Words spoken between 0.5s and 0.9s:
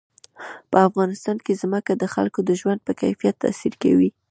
په